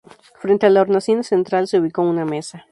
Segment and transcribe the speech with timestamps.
[0.39, 2.65] Frente a la hornacina central se ubicó una mesa.